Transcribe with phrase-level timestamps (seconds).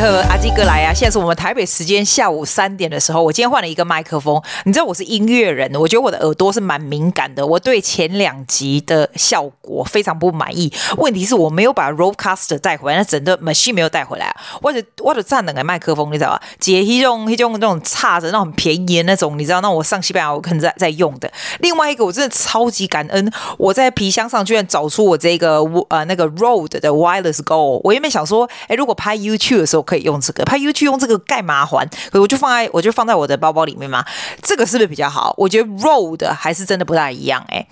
[0.00, 0.94] 和阿基哥来啊！
[0.94, 3.22] 现在是我们台北时间下午三点的时候。
[3.22, 7.46] 我今天换了一个麦克风，你知道我是音乐人，我觉得我的耳朵是蛮敏感的。
[7.46, 10.72] 我对前两集的效果非常不满意。
[10.96, 14.34] 问题是我没有把 Rodecaster 带回来，那整个 machine 没有带回来。
[14.62, 16.42] 我的我的站两个麦克风，你知道吧？
[16.58, 19.60] 姐一种一种那种差着那种很便宜的那种，你知道？
[19.60, 21.30] 那我上西班牙我可能在在用的。
[21.58, 25.58] 另外一个我真的超级感恩，我在皮箱上居然找出我这个
[25.90, 27.82] 呃那个 Road 的 Wireless Go。
[27.84, 34.04] 我原本想说，哎，如果拍 YouTube 的时候可以用这个，拍 YouTube 用这个盖麻烦，可我就放在我就放在我的包包里面嘛。
[34.40, 35.34] 这个是不是比较好？
[35.36, 37.66] 我觉得 road 还是真的不太一样哎。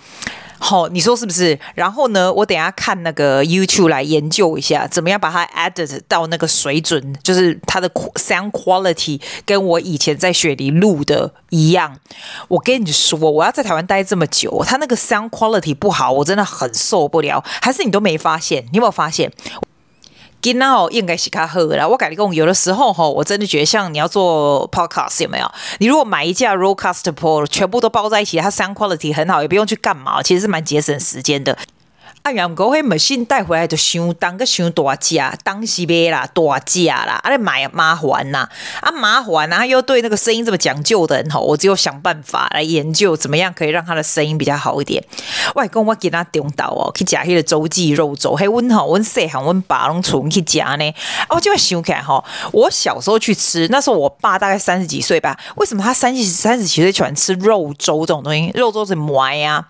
[0.60, 1.56] 好，你说是不是？
[1.76, 11.96] 然后呢，我等下看那个 YouTube 来研究一下，怎么样把它 edit 到那个水准，就是它的 sound quality 跟我以前在雪梨录的一样。
[12.48, 17.40] 我跟你说，我要在台湾待这么久，它那个 sound quality 不好，我真的很受不了。
[17.62, 18.64] 还是你都没发现？
[18.72, 19.30] 你有没有发现？
[20.40, 21.86] 今天哦，应该是较好啦。
[21.86, 25.50] 我跟你讲，有的时候吼，我真的觉得像你要做 podcast 有没有？
[25.78, 31.58] 你如果买一架 Rodecaster Pro，全部都包在一起，它 sound quality 很好，也不用去干嘛，其实是蛮节省时间的。
[32.28, 38.46] 啊，杨哥，迄 machine 带回来就伤重，个伤大架，当时买啦，大架啦，啊，你买麻烦呐，
[38.82, 45.02] 啊，麻烦啊，又对那个声音这么讲究的人吼，我只有想办法来研究怎么样可以让他的声音比较好一点。
[45.54, 50.94] 外公我给他中岛哦，去食迄个周记肉粥，嘿，阮吼，阮细汉阮爸拢出去食呢。
[51.28, 58.52] 啊，我就会想起来吼，我小时候去吃，那时候我爸大概三十几岁吧，为什么他三十三十几岁喜欢吃肉粥这种东西？
[58.54, 59.66] 肉粥是麦呀，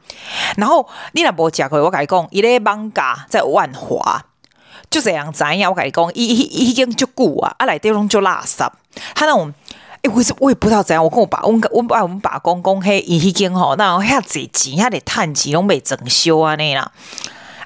[0.57, 2.19] 然后你若无食过，我甲你讲。
[2.31, 4.25] 伊咧艋舺在万华，
[4.89, 5.69] 就这样子呀。
[5.69, 8.59] 我跟你讲，伊伊伊已经就古啊，啊来地方就垃圾。
[9.15, 11.03] 他那种，哎、欸，我是我也不知道怎样。
[11.03, 16.91] 我跟我爸，我我爸，我们爸公公嘿，伊已经吼，那遐济钱，遐得趁钱，拢没整修啊那啦。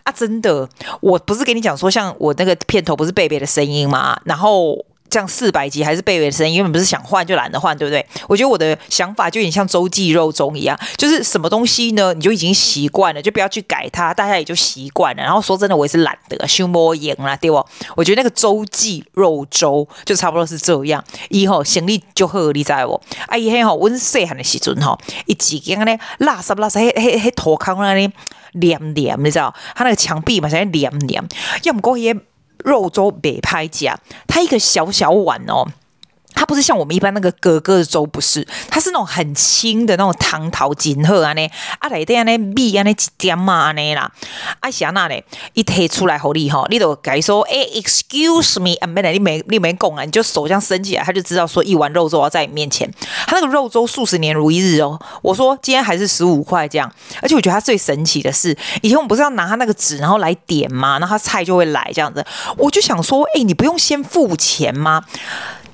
[0.04, 0.68] 啊，真的，
[1.00, 4.20] 我不是跟你讲说，像我那个片头不是贝贝的声音吗？
[4.24, 4.84] 然后。
[5.12, 8.04] 像四百集还是贝贝的声音，因为不是想换就懒得换，对不对？
[8.26, 15.22] 我觉得我的想法就有点像周记肉粽一样，就是什么东西呢，你就已经习惯了，就不要去改它，大家也就习惯了。
[15.22, 17.62] 然后说真的，我也是懒得修磨盐啦，对不？
[17.94, 22.98] 我觉得那个周记肉粥就差不多是这样，以后行李就好，你知不？
[23.26, 28.10] 啊，以后我细汉的时阵吼，一几间呢，垃圾垃圾，黑黑黑土坑那里
[28.52, 29.54] 黏黏，你知道？
[29.74, 31.22] 它那个墙壁嘛，像黏黏，
[31.64, 32.16] 要么过些。
[32.64, 35.66] 肉粥别拍假，它一个小小碗哦。
[36.34, 44.10] 它不是像我们一般那个格格的粥，不是，它是那种很轻的那种糖桃金鹤啊呢，啊来点呢米啊呢几点嘛呢啦，
[44.60, 52.90] 啊啥那嘞，一提出来好厉害，你都改说哎，excuse me，啊没来你没你没讲啊，你就手这样伸起来，他就知道说一碗肉粥要在你面前，
[53.26, 56.90] 他那个肉粥数十年如一日哦，我说今天还是十五块这样，
[57.20, 60.98] 而且我觉得他最神奇的是，以前我们不是要拿他那个纸然后来点吗？
[60.98, 62.24] 然后他菜就会来这样子，
[62.56, 65.04] 我就想说，哎，你不用先付钱吗？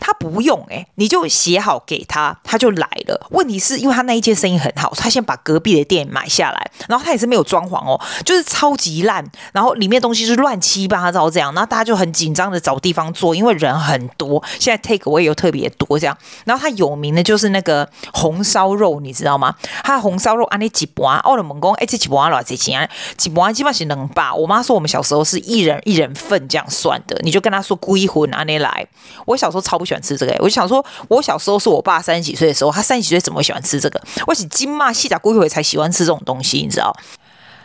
[0.00, 3.26] 他不用哎、欸，你就写好给他，他就来了。
[3.30, 14.42] 问题是因为他那一间生意很好，他先把隔壁的店买下来，然后他也是没有装潢哦，就是超级烂，然后里面东西是乱七八糟这样，然后大家就很紧张的找地方做，因为人很多。
[14.58, 19.54] 现在 take away 又特别多这样，然后他有名的就是那个红烧肉，你知道吗？
[19.84, 22.88] 他红烧肉按那几盘，我的猛公哎，这几盘多少钱啊？
[23.16, 24.34] 几盘基本上是能把。
[24.34, 28.86] 我妈说我们小时候是一人一人份这样算的，你就跟他说归魂按那来。
[29.26, 34.00] 我小时候超不喜欢吃这个，我就想说，我小时候是我爸三十几岁的时候，他三十几岁怎么会喜欢吃这个？
[34.26, 36.94] 我是金马细甲龟回才喜欢吃这种东西，你知道？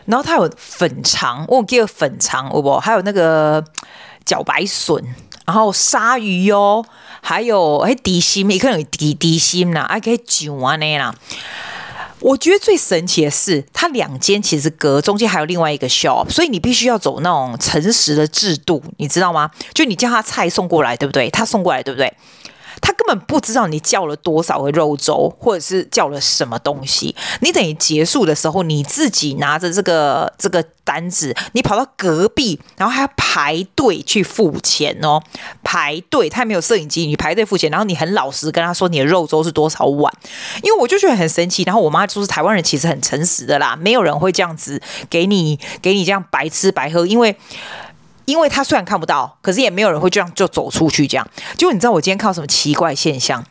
[0.06, 3.62] 然后他有粉肠，我给个粉肠，我不还有那个
[4.26, 5.02] 茭白笋，
[5.46, 6.86] 然后鲨鱼哟、哦，
[7.22, 11.14] 还有哎底心，也可能有底底心啦，还可以酒啊那啦。
[12.24, 19.50] 我觉得最神奇的是，它两间其实隔中间还有另外一个 shop，所以你必须要走那种诚实的制度，你知道吗？
[19.74, 21.28] 就你叫他菜送过来，对不对？
[21.28, 22.10] 他送过来，对不对？
[22.84, 27.16] 他根本不知道你叫了多少个肉粥，或者是叫了什么东西。
[27.40, 35.22] 你等于结束的时候，你自己拿着这个这个单子，你跑到隔壁，然后还要排队去付钱哦。
[35.62, 40.12] 排队，他没有摄影机，你排队付钱，然后你很老实跟他说你的肉粥是多少碗。
[40.62, 41.62] 因为我就觉得很神奇。
[41.62, 47.34] 然后我妈就是台湾人，其实很诚实的啦，没有人会这样子给你给你这样白吃白喝，因为。
[48.24, 51.28] 因为他虽然看不到，可是也没有人会这样就走出去这样。
[51.56, 53.44] 结果你知道我今天看到什么奇怪现象？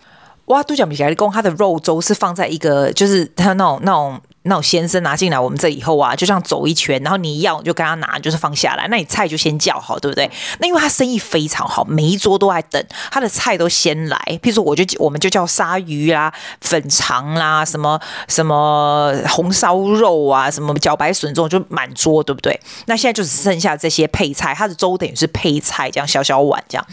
[0.46, 4.22] 哇，都讲比起来，公他的肉粥是放在一个，就是他那种那种。
[4.44, 8.88] 那种先生拿进来我们这以后啊，就这样走一圈，然后你要就跟他拿，就是放下来。
[8.90, 10.30] 那你菜就先叫好，对不对？
[10.60, 14.18] 那因为他生意非常好，每一桌都在等他的菜都先来。
[14.42, 22.60] 譬如说，我就我们就叫鲨鱼啦、粉肠啦、什么什么红烧肉啊、什么茭白笋这种，就满桌，对不对？
[22.86, 26.86] 那现在就只剩下这些配菜，他的粥等于是配菜，这样小小碗这样。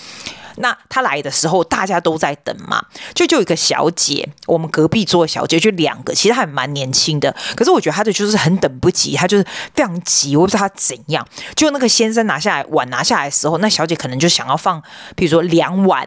[0.61, 2.85] 那他来的时候，大家都在等嘛，
[3.15, 11.27] 就就有一个小姐，我们隔壁桌的小姐，就两个，其实还蛮年轻的，可是我觉得她的就是很等不及，她就是非常急，我不知道她怎样。
[11.55, 14.83] 就那个先生拿下来碗拿下来的时候，那小姐可能就想要放，
[15.17, 16.07] 比如说两碗，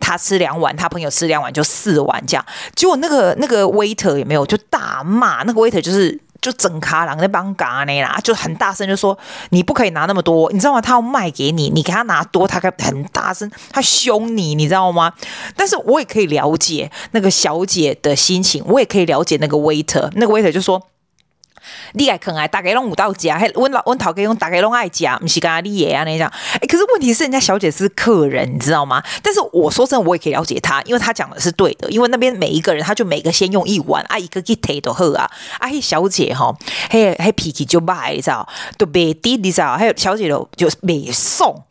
[0.00, 2.44] 他吃两碗，他朋友吃两碗，就四碗这样。
[2.74, 6.20] 结果那个那个 waiter 也没有，就大骂那个 waiter 就是。
[6.42, 9.16] 就整卡郎那帮嘎呢啦，就很大声就说
[9.50, 10.80] 你不可以拿那么多，你知道吗？
[10.82, 15.14] 他要卖给你，你给他拿多，他很大声，他凶你，你知道吗？
[15.56, 20.88] 但是我也可以了解那个小姐的心情，我也可以了解那个 waiter，那个 waiter 就说。
[21.92, 26.32] 你爱啃爱，大家拢有到家，还温老温头家用大家拢爱家，不是跟他你也啊那样。
[26.54, 29.02] 哎，可是问题是人家小姐是客人，你知道吗？
[29.22, 31.90] 但是我说真的，我也可以了解他，因为他讲的是对的。
[31.90, 35.30] 因为那边每一个人，他就每个先用一碗，啊一个给提都喝啊。
[35.58, 36.54] 啊，嘿小姐哈，
[36.90, 38.48] 嘿嘿脾气就坏，你知道？
[38.78, 39.76] 都别滴，你知道？
[39.76, 41.62] 还有小姐都就没送。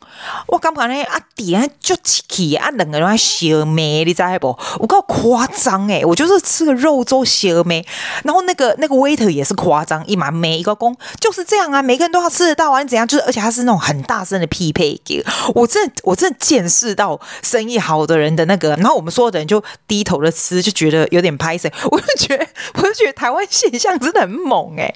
[0.48, 4.58] 我感觉呢，阿弟啊，就起啊，两个人还小妹，你知道不？
[4.80, 7.86] 我够夸张诶，我就是吃个肉粥小妹，
[8.24, 13.08] 然后那个那个 waiter 也是夸张，一嘛每一个工就是这样啊，每个人都要吃得到啊，你怎样？
[13.08, 15.24] 就是而且他是那种很大声的匹配给，
[15.54, 22.46] 我真我真的见识到生意好的人的那个，然后我们所有的人就低头的吃，就觉得有点拍谢，我就觉得
[22.76, 24.94] 我就觉得台湾现象真的很猛诶。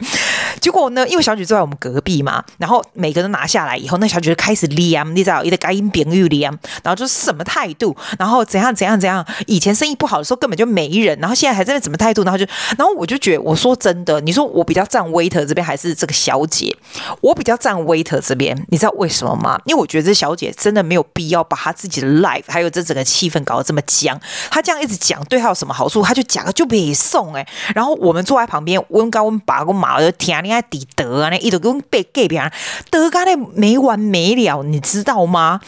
[0.60, 4.96] 结果呢，因为小姐坐在我们隔壁嘛，然后每个人拿下来以后，那小姐就开始练。
[5.16, 6.52] 你知道，一个改音饼玉莲，
[6.84, 9.26] 然后就是什么态度，然后怎样怎样怎样。
[9.48, 12.46] 以前生意不好的时候根本就没人，然后现在还在那什么态度，然后就，
[12.78, 16.76] 然后我就觉得，我说真的，你说我比较站 waiter 这边还是这个小姐？
[17.22, 19.60] 我比较站 waiter 这边，你知道为什么吗？
[19.66, 24.20] 因为我觉得这小姐真的没有必要把她自己的 life 还有这整个气氛搞得这么僵。
[24.50, 26.04] 她这样一直讲，对她有什么好处？
[26.04, 27.48] 她就讲了就别送哎。
[27.74, 32.52] 然后我们坐在旁边，温高温拔个马就听你爱抵得啊，那一直跟被给别人
[32.90, 35.60] 得干的没完没了，你知知道吗？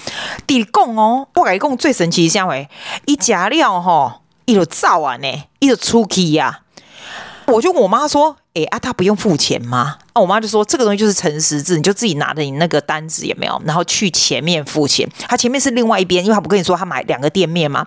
[0.48, 2.68] 弟讲哦，我跟你讲最神奇是啥会？
[3.06, 6.62] 一加料吼，伊就造完呢，伊就出去呀。
[7.48, 9.98] 我就问我妈说，哎啊，他不用付钱吗？
[10.20, 15.08] 我妈就说：“这个东西就是诚实制，你就自己拿着你那个单子也没有，然后去前面付钱。
[15.28, 17.86] 他前面是另外一边，因为他不跟你说他买两个店面吗？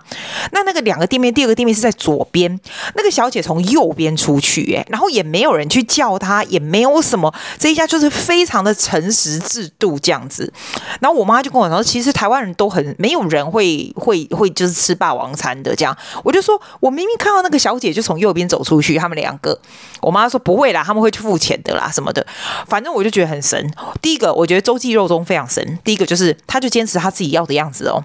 [0.51, 2.59] 那那个两个店面，第二个店面是在左边。
[2.95, 7.33] 那个小姐从右边出去，哎，然后也没有人去叫她，也没有什么。
[7.57, 10.51] 这一家就是非常的诚实制度这样子。
[10.99, 15.95] 然后我妈就跟我说，其实台湾人都很没有人会会会就是吃霸王餐的这样。
[16.23, 19.59] 我就说，我明明看到那个小姐就从右边走出去，他们两个，
[20.01, 22.20] 我妈说不会啦，他们会去付钱的啦什么的。”
[22.67, 23.71] 反正我就觉得很神。
[24.01, 25.79] 第一个，我觉得周记肉中非常神。
[25.83, 28.03] 第一个就是，他就坚持他自己要的样子哦。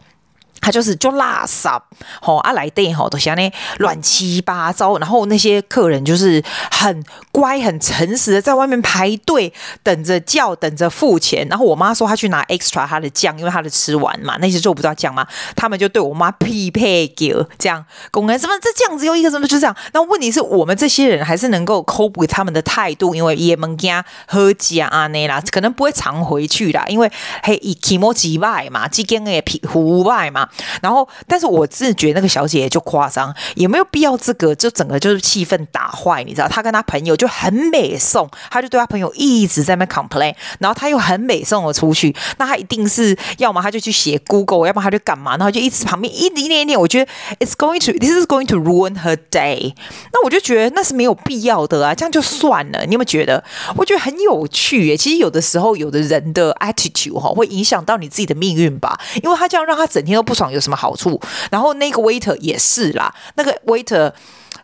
[0.61, 1.81] 他就是就垃圾，
[2.21, 27.11] 吼啊来电吼都像那乱七八糟，然后那些客人就是很乖很诚实的在外面排队等着叫等着付钱，然后我妈说她去拿 extra 她的酱，因为她的吃完嘛，那些做不知道酱嘛，他们就对我妈匹配给这样，公然什么这酱只有一个什么就这样，那问题是我们这些人还是能够 cope 他们的态度，因为也门家喝假啊那啦，可能不会常回去啦，因为
[27.43, 30.46] 嘿以起莫几外嘛，几间也皮糊外嘛。
[30.83, 36.49] 然后，但是我自觉那个小姐姐就夸张，也没有必要这个，就整个就是气氛打坏，你知道？
[36.49, 49.75] 她跟她朋友就很美送，她就对她朋友一直在那 complain，然后她又很美送了出去，那她一定是要么她就去写 Google，要么她就干嘛，然后就一直旁边一点一点点，我觉得 it's going to this is going to ruin her day，
[50.13, 52.85] 那我就觉得那是没有必要的啊，这样就算了。
[52.87, 53.43] 你有没有觉得？
[53.77, 54.97] 我觉得很有趣耶。
[54.97, 60.53] 其实有的时候，有的人的 attitude 哈会影响到你自己的命运吧，因为他这样让他整天都不爽。
[60.53, 61.21] 有什么好处？
[61.51, 64.13] 然后那个 waiter 也是啦，那个 waiter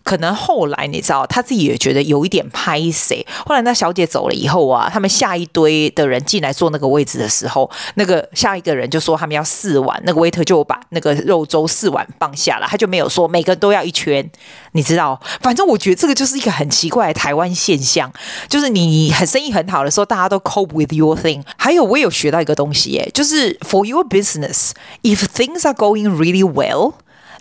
[0.02, 3.24] 可能后来你知道，他自己也觉得有一点拍谁。
[3.46, 14.28] 后来那小姐走了以后啊，他们下一堆的人进来坐那个位置的时候，那个下一个人就说他们要四碗，那个 waiter 就把那个肉粥四碗放下了，他就没有说每个都要一圈，
[14.72, 15.20] 你知道？
[15.40, 18.12] 反正我觉得这个就是一个很奇怪的台湾现象，
[18.48, 21.42] 就是你很生意很好的时候，大家都 cope with your thing。
[21.56, 24.70] 还有我也有学到一个东西，耶，就是 for your business
[25.02, 26.94] if things are going really well。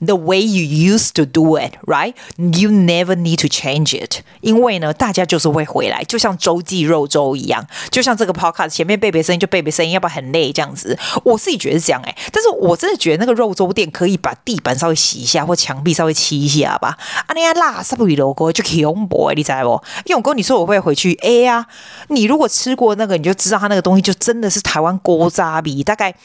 [0.03, 2.15] The way you used to do it, right?
[2.37, 4.21] You never need to change it.
[4.41, 10.97] 因为呢，大家就是会回来，就像周记肉粥一样，就像这个 podcast 前面贝贝声音就贝贝声音，要不要很累这样子。
[11.23, 16.97] 我自己觉得是这样哎、欸，但是我真的觉得那个肉粥店可以把地板稍微洗一下，或墙壁稍微漆一下吧。
[17.27, 19.81] 啊，那样垃圾不离 logo 就恐怖哎，你知不？
[20.05, 21.67] 因为我跟你说我会回去，哎呀，
[22.07, 26.15] 你如果吃过那个，你就知道他那个东西就真的是台湾古早味，大概。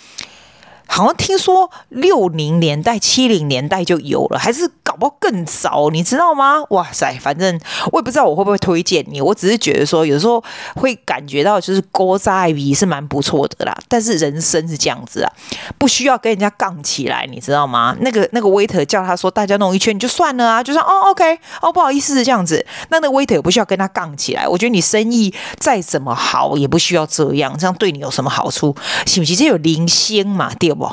[0.89, 6.63] 好像听说六零年代、七零年代就有了，还是搞不好更早，你知道吗？
[6.71, 7.61] 哇塞，反正
[7.93, 10.43] 我也不知道我会不会推荐你，我只是觉得说有时候
[10.77, 13.77] 会感觉到就是古早味是蛮不错的啦。
[13.89, 15.33] 但是人生是这样子啊，
[15.77, 17.97] 不需要跟人家杠起来，你知道吗？
[18.01, 24.47] 那个那个 waiter 叫他说大家弄一圈你就算了啊，就说哦 OK 哦不好意思这样子，那那个 waiter 也不需要跟他杠起来。
[24.47, 28.75] 我觉得你生意再怎么好也不需要这样，这样对你有什么好处？
[29.07, 30.53] 是不是这有零星嘛？
[30.59, 30.85] 对不？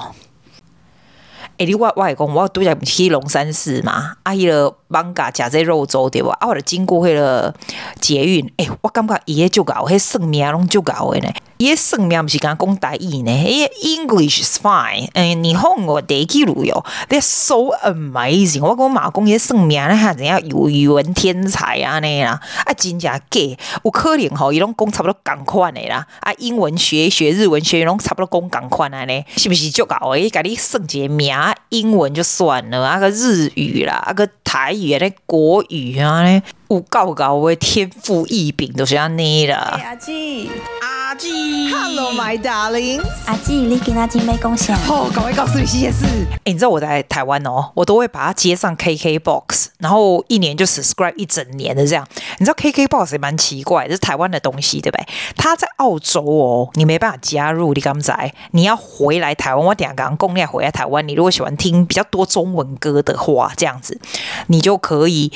[1.58, 6.30] 哎，你外外公，我拄只去龙山寺嘛，啊，迄个艋舺食这肉粥对无？
[6.30, 7.54] 啊，我着经过迄个
[8.02, 11.32] 捷运，哎，我感觉伊个就搞，迄算命拢就搞的呢。
[11.58, 18.62] 伊个算命毋是讲讲台语呢，伊个 English is fine，嗯，日本我第几路哟，They're so amazing。
[18.62, 22.40] 我讲马公伊算命咧，哈，怎样有语文天才啊呢啦？
[22.66, 26.06] 啊，真正假，有可能吼，伊拢讲差不多共款的啦。
[26.22, 30.24] 啊，英文学一学，日文学拢差不多讲共款啊呢，是不是就搞诶？
[30.24, 31.34] 伊甲你算一个名。
[31.70, 36.42] 英文就算了，啊个日语啦，啊个台语啊，那国语啊，咧
[36.74, 39.80] 有够够的天赋异禀，都是安尼啦。
[39.84, 40.50] 阿姊，
[40.82, 41.30] 阿姊
[41.70, 44.76] ，Hello my darling，阿姊，你今仔日要讲啥？
[44.78, 46.06] 好，赶快告诉你这件事。
[46.44, 52.08] 哎，你知道我在台湾哦，我都会把它接上 KKBOX，然后一年就 subscribe 一整年的这样。
[52.40, 55.06] 你知道 KKBOX 也蛮奇怪，这是台湾的东西，对不对？
[55.36, 58.34] 它在澳洲哦，你没办法加入，你刚才？
[58.52, 64.00] 你要回来台湾，我等下刚刚攻略回来台湾，你如果喜欢听比较多中文歌的话，这样子，
[64.48, 65.32] 你就可以。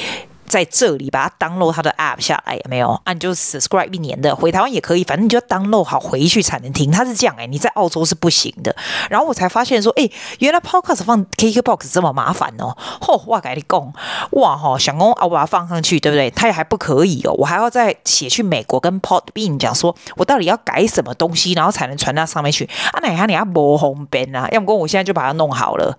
[0.47, 2.99] 在这里把它 download 它的 app 下来有没有？
[3.03, 6.89] 啊，你就 subscribe 一年的，回台湾也可以，反正你就要 download 好回去才能听。
[6.89, 8.75] 它是这样哎、你在澳洲是不行的。
[9.09, 12.75] 然后我才发现说，哎、原来 podcast 放 KKBOX 这么麻烦哦。
[13.01, 13.93] 嚯，哇，跟你讲，
[14.31, 16.29] 哇哈，想讲啊，我把它放上去，对不对？
[16.31, 22.65] 它也还不可以哦，我还要再写去美国跟 Podbean 讲说，我到底要改什么东西，然后才能传到上面去。
[22.91, 25.97] 啊，那你看你要无方便啊，要不我现在就把它弄好了。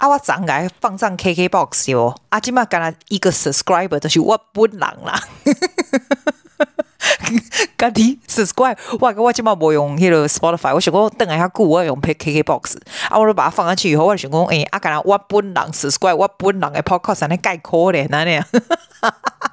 [0.00, 2.18] 啊，我怎个放上 KKBOX 哦？
[2.30, 5.22] 啊，今嘛干了一个 subscriber 就是我本人啦。
[7.76, 12.78] 家己 subscribe，我我今嘛无用迄个 Spotify，我想讲等下久我用 KKBOX，
[13.10, 18.40] 啊，我就把它放上去以后，我就想讲，诶、欸，啊，干了我本人 subscribe，我本人的 podcast，安尼介可怜安尼。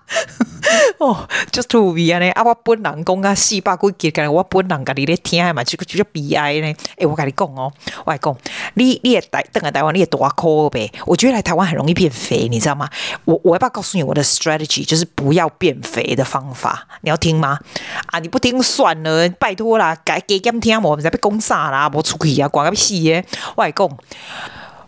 [0.99, 2.43] 哦，就特别安尼啊！
[2.43, 6.67] 我本人讲啊，四百几集，干我本人家己咧听嘛，就就悲哀呢。
[6.67, 7.71] 哎、欸，我跟你讲哦，
[8.05, 8.35] 我来讲，
[8.73, 10.91] 你你也台等下台湾，你也大箍呗。
[11.05, 12.89] 我觉得来台湾很容易变肥，你知道吗？
[13.25, 16.87] 我我要不要告诉你我的 strategy，就是不要变肥的方法？
[17.01, 17.59] 你要听吗？
[18.07, 23.23] 啊，你不听算了，拜托啦，改给他们听我们在被攻杀啦，我出去啊，管个屁耶！
[23.55, 23.87] 我来讲。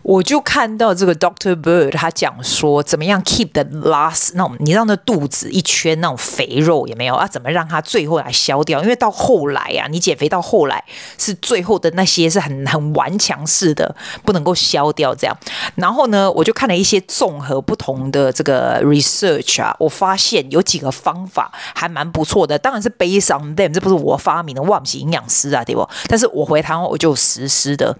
[0.02, 7.14] 我就看到这个 Doctor Bird，他讲说怎么样 keep the last 那种，你让那肚子一圈那种肥肉也没有？
[7.14, 8.82] 啊，怎么让它最后来消掉？
[8.82, 10.82] 因为到后来啊，你减肥到后来
[11.18, 15.36] 是最后的那些是很很顽强式的，不能够消掉这样。
[15.74, 22.58] 然后呢，我就看了一些综合不同的这个 research 啊，我发现有几个方法还蛮不错的。
[22.58, 25.86] 当然是 based on them，这不是我发明的，我不是营养师啊，对不？
[26.08, 27.96] 但是我回台湾我就实施的。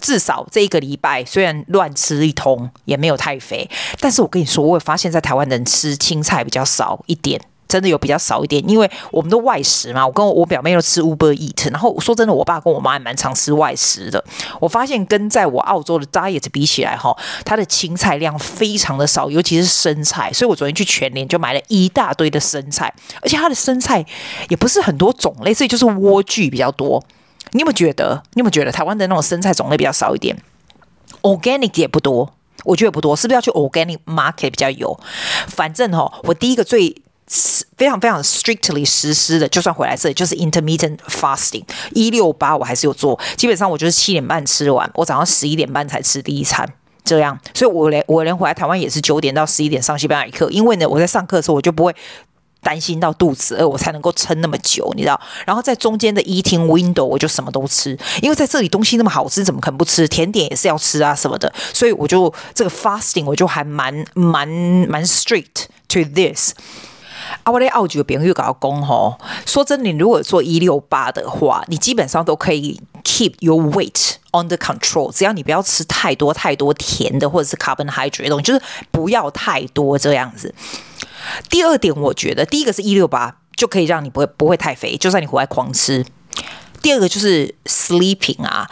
[0.00, 3.68] 至少这一个礼拜，虽然乱吃一通，也没有太肥。
[3.98, 8.62] 但是我跟你说，我也发现，在台湾人吃青菜比较少一点，真的有比较少一点。
[8.68, 11.70] 因为我们都外食嘛，我跟我表妹都吃 Uber Eat。
[11.70, 14.24] 然后说真的，我爸跟我妈也蛮常吃外食的。
[14.60, 20.32] 我发现跟在我澳洲的 diet 比起来，哈，它的青菜量非常的少，尤其是生菜。
[20.32, 22.92] 所以我昨天去全联就买了一大堆的生菜，
[23.22, 24.04] 而且它的生菜
[24.48, 27.02] 也不是很多种类，所以就是莴苣比较多。
[27.52, 28.22] 你有没有觉得？
[28.34, 30.36] 你有没有觉得台湾的那种生菜种类比较少一点
[31.22, 32.32] ？Organic 也不多，
[32.64, 34.98] 我觉得也不多，是不是要去 Organic Market 比较有？
[35.48, 36.94] 反正哈，我第一个最
[37.76, 46.68] 非常非常 strictly 实施的，就算回来这里就是 Intermittent Fasting，一六八我还是有做，基本上我就是七点半吃完，我早上十一点半才吃第一餐，
[47.04, 51.94] 这样，所以我连我连回来台湾也是九点到十一点上西班牙语课，因为呢我在上课的时候我就不会。
[52.62, 55.20] 担心到肚子饿，我才能够撑那么久，你知道？
[55.46, 60.06] 然后在中间的 eating window，我就什么都吃，因为在这里东西那么好吃，怎么可能不吃？
[60.08, 61.52] 甜点也是要吃啊，什么的。
[61.72, 66.52] 所以我就这个 fasting，我就还蛮蛮蛮 strict to this。
[67.44, 80.52] 啊，我在澳洲朋友跟我讲吼，说真的，你如果做一六八的话，你基本上都可以 keep your weight under control，只要你不要吃太多太多甜的或者是 carbohydrate 的东西，就是不要太多这样子。
[81.48, 86.04] 第二点，我觉得第一个是一六八就可以让你不会不会太肥，就算你回来狂吃。
[86.82, 88.66] 第二个就是 sleeping 啊，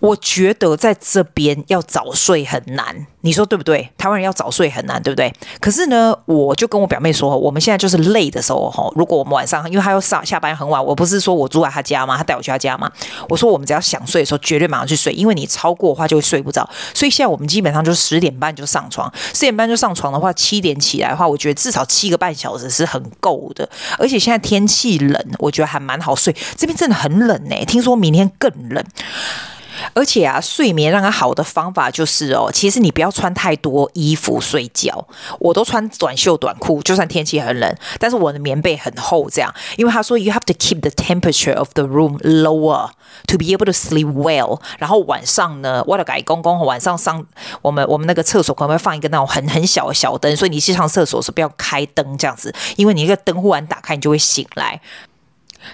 [0.00, 3.90] 我觉得在这边要早睡很难，你说对不对？
[3.98, 5.32] 台湾人要早睡很难，对不对？
[5.60, 8.92] 可是呢，我就跟我表妹说，我们现在就是累的时候吼。
[8.96, 12.16] 如果我们晚上，因为她要上下班很晚，我不是说我住在她家吗？
[12.16, 12.90] 她带我去她家吗？
[13.28, 16.68] 我说我们只要想睡的时候，绝对马上去睡，因为你超过的话就会睡不着。
[16.94, 23.68] 所以现在我们基本上就是十点半就上床，十点半就上床的话，七点起来的话，我觉得至少七个半小时是很够的。
[23.98, 26.34] 而且现在天气冷，我觉得还蛮好睡。
[26.56, 28.84] 这边真的很冷呢，听说明天更冷。
[29.94, 35.06] 而且啊，睡眠让它好的方法就是哦，其实你不要穿太多衣服睡觉。
[35.38, 39.54] 我都穿短袖短裤，就算天气很冷，但是我的棉被很厚，这样。
[39.76, 42.90] 因为他说，you have to keep the temperature of the room lower
[43.26, 44.60] to be able to sleep well。
[44.78, 47.24] 然后晚上呢，我的改公公晚上上
[47.62, 54.80] 我们我们那个厕所可能会放一个那种很很小的小灯，所以你去上厕所是不要开灯这样子，因为你那个灯忽然打开，你就会醒来。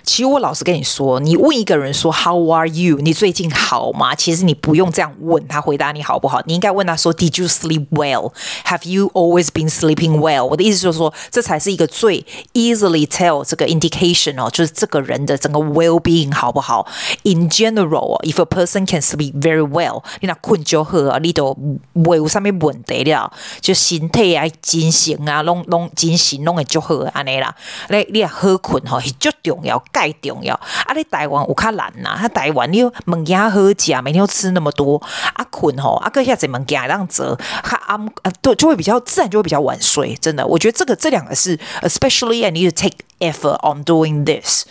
[0.02, 2.98] 其实我老实跟你说，你问一个人说 How are you？
[2.98, 4.14] 你最近好吗？
[4.14, 10.44] 其实你不用这样问他回答你好不好，你应该问他说 Did you sleep well？Have you always been sleeping well？
[10.44, 12.24] 我的意思就是说，这才是一个最
[12.54, 16.86] easily tell 这个 indication 哦，就是这个人的整个 well-being 好不好
[17.22, 21.56] ？In general，if a person can sleep very well，你那困就好啊，你都
[21.92, 27.54] 没有什么问题了，就身体啊、精神啊、拢拢精神拢会就好安尼啦。
[27.90, 29.83] 你你好困吼是最重要。
[29.92, 30.94] 介重要啊！
[30.94, 35.00] 你台湾有较难呐，他台湾你物件好食，每天要吃那么多
[35.34, 40.14] 啊，困吼啊，阁遐侪物件这样子，他暗啊，对，就会比较自然，就会比较晚睡。
[40.16, 44.64] 真的，我觉得这个这两个是，especially I need to take effort on doing this，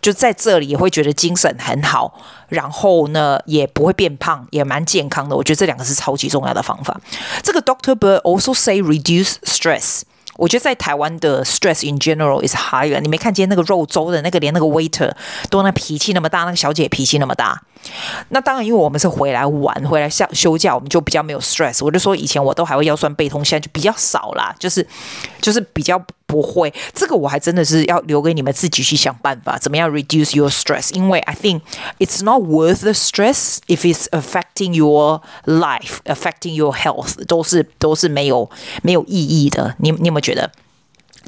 [0.00, 5.36] 就在这里也会觉得精神很好，然后呢也不会变胖，也蛮健康的。
[5.36, 7.00] 我觉得这两个是超级重要的方法。
[7.42, 10.02] 这个 Doctor Bird also say reduce stress。
[10.36, 13.00] 我觉得在台湾的 stress in general is higher。
[13.00, 15.12] 你没看见那个肉粥的那个，连那个 waiter
[15.50, 17.62] 都那脾气那么大，那个小姐脾气那么大。
[18.30, 21.84] 那当然，因为我们是回来玩，回来像休假，我们就比较没有 stress。
[21.84, 24.86] 我就说以前我都还会腰酸背痛，现在就比较少啦，就是
[25.40, 26.72] 就是比较不会。
[26.92, 30.92] 这个我还真的是要留给你们自己去想办法，怎么样 reduce your stress。
[30.94, 31.60] 因为 I think
[31.98, 38.50] it's not worth the stress if it's affecting your life, affecting your health，都是都是没有
[38.82, 39.74] 没有意义的。
[39.78, 40.50] 你你有没有觉得？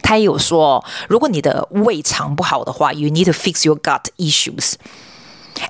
[0.00, 4.74] 他也有说，如果你的胃肠不好的话，you need to fix your gut issues。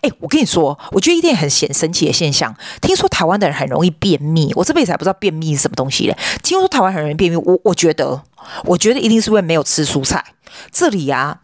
[0.03, 2.55] 哎，我跟你说，我觉得一点很显神奇的现象。
[2.81, 6.16] 听说台湾的人很容易便秘，我这辈子还不知道便秘是什么东西嘞。
[6.42, 8.22] 听说台湾很容易便秘，我我觉得，
[8.64, 10.24] 我觉得一定是因为没有吃蔬菜。
[10.72, 11.38] 这里啊，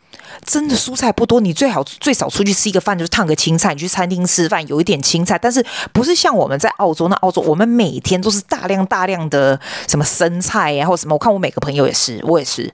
[0.45, 3.75] 真的蔬菜不多，你最好最少出去吃一个饭就是烫个青菜。
[3.75, 7.09] 你去餐厅吃饭有一点青菜，但是不是像我们在澳洲？
[7.09, 11.15] 那澳洲我们每天都是大量大量的什么生菜呀，或什么。
[11.15, 12.73] 我看我每个朋友也是，我也是。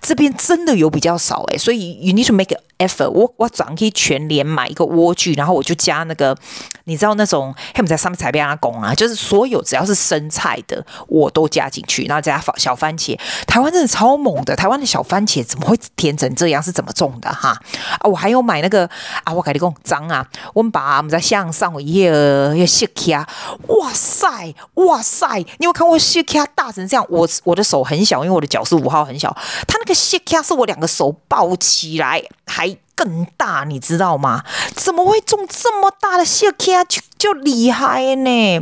[0.00, 3.08] 这边真的有比较少哎，所以 you need to make effort。
[3.10, 6.36] 我我早上可以全联买一个莴苣，然后我就加那个，
[6.84, 13.18] 你知道那种他们在上面采边阿公啊，就是所有只要是生菜的我都加进去，然后加小番茄。
[13.46, 16.62] 台湾真的超猛的，台湾的小番茄怎么会甜成这样？
[16.62, 17.50] 是怎么种的哈？
[17.98, 18.88] 啊，我还有买那个
[19.24, 23.24] 啊，我跟你讲脏啊，我们把我们在向上我一页要切开，
[23.68, 27.06] 哇塞哇塞，你有看过切开大成这样？
[27.08, 29.34] 我我的手很小，因为我的脚是五号很小。
[29.66, 34.44] 他那个蟹卡是我两个手抱起来还更大，你知道吗？
[34.74, 38.60] 怎么会中这么大的蟹卡就就厉害呢？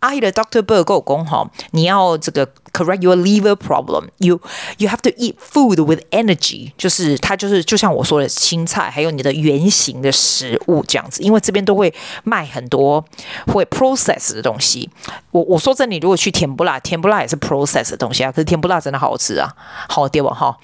[0.00, 4.40] 阿姨的 Doctor Bird 跟我讲哈，你要这个 correct your liver problem，you
[4.78, 13.04] you have to eat food with energy，就是它就是就像我说的青菜，还有你的原型的食物这样子，因为这边都会卖很多
[13.46, 14.90] 会 process 的东西。
[15.30, 19.48] 我我说真的，你如果去甜不辣，甜不辣也是 process 的东西啊，可是甜不辣真的好吃啊，
[19.88, 20.34] 好对吧？
[20.34, 20.58] 哈，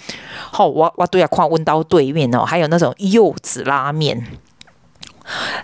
[0.51, 4.27] 好，我我对啊，看问到对面哦，还有那种柚子拉面。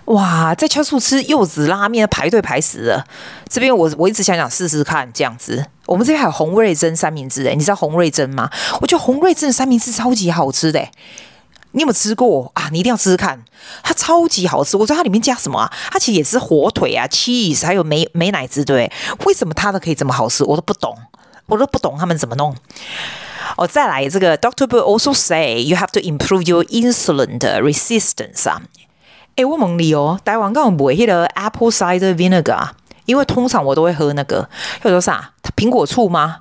[0.05, 3.05] 哇，在超市吃柚子拉面排队排死了。
[3.49, 5.65] 这边我我一直想想试试看这样子。
[5.87, 8.49] 我们这边还有洪瑞珍三明治诶，你知道洪瑞珍吗？
[8.81, 10.87] 我觉得洪瑞珍的三明治超级好吃的。
[11.71, 12.69] 你有没有吃过啊？
[12.71, 13.43] 你一定要吃吃看，
[13.83, 14.77] 它超级好吃。
[14.77, 15.71] 我知道它里面加什么啊？
[15.91, 18.91] 它其实也是火腿啊，cheese，还有美美乃滋，对？
[19.25, 20.43] 为什么它的可以这么好吃？
[20.43, 20.97] 我都不懂，
[21.45, 22.55] 我都不懂他们怎么弄。
[23.57, 28.61] 哦，再来这个 Doctor Bird also say you have to improve your insulin resistance 啊。
[29.35, 32.76] 哎，我问你哦，台湾刚有卖迄个 apple cider vinegar 啊？
[33.07, 34.47] 因为通常我都会喝那个，
[34.83, 35.31] 叫做啥？
[35.55, 36.37] 苹果醋吗？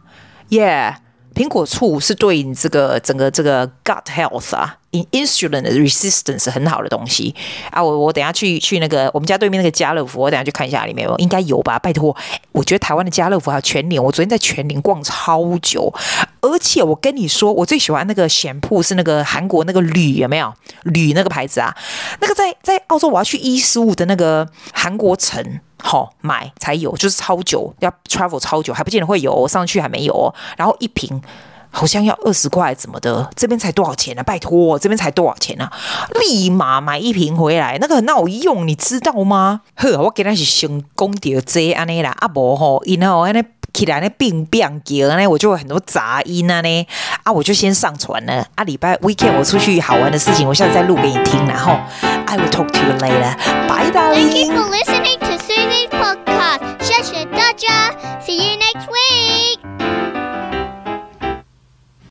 [0.51, 0.95] 耶、
[1.35, 7.35] 苹果醋是对你这个整个这个 gut health 啊，insulin resistance 很好的东西
[7.71, 7.83] 啊。
[7.83, 11.79] 我我等下去去那个我们家对面那个家乐福，我等下去看一下里面有，应该有吧？
[11.79, 12.15] 拜托，
[12.53, 15.93] 我觉得台湾的家乐福还有全联，我昨天在全联逛超久，
[16.41, 20.53] 而且我跟你说，我最喜欢那个咸铺是那个韩国那个铝，有没有
[20.85, 21.77] 铝那个牌子啊？
[22.21, 25.61] 那个在在澳洲我要去一四五的那个韩国城。
[25.87, 30.35] 好、哦、买才有，就是超久要 travel 超久，还不见得会有，上去还没有。
[30.57, 31.23] 然后一瓶
[31.71, 33.31] 好像要二十块，怎么的？
[33.37, 34.25] 这边才多少钱呢、啊？
[34.25, 35.73] 拜托，这边才多少钱呢、啊？
[36.21, 39.61] 立马买一瓶回来，那个很好用，你知道吗？
[39.77, 43.43] 呵，我给他是先讲到这安尼啦，啊无吼，然后安尼
[43.77, 46.87] 起来那变变叫呢，我就有很多杂音啊呢，
[47.23, 48.47] 啊我就先上传了。
[48.55, 51.79] 啊礼拜 weekend 我出去好玩的事情，我下次再录给你听，然后
[52.27, 53.37] I will talk to you later.
[53.69, 54.31] Bye, darling.
[54.31, 56.61] Thank you for listening to Susie's podcast.
[56.81, 57.91] 谢谢大家
[58.25, 59.36] ，See you next week.